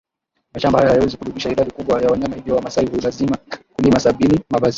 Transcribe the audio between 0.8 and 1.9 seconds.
hayawezi kudumisha idadi